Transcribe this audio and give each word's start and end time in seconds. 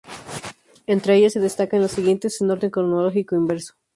Entre 0.87 1.15
ellos 1.15 1.33
se 1.33 1.39
destacan 1.39 1.79
los 1.79 1.91
siguientes 1.91 2.41
en 2.41 2.49
orden 2.49 2.71
cronológico 2.71 3.35
inverso. 3.35 3.75